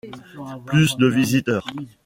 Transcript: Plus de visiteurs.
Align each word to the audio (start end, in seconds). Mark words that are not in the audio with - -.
Plus 0.65 0.97
de 0.97 1.05
visiteurs. 1.05 1.67